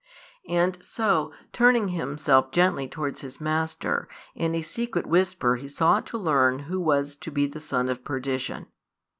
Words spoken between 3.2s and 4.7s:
his Master, in a